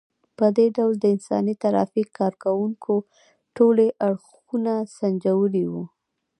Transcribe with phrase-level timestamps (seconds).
[0.37, 2.93] په دې ډول د انساني ترافیک کار کوونکو
[3.55, 5.83] ټولي اړخونه سنجولي وو.